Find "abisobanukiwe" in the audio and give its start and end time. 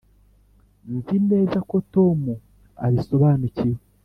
2.85-3.79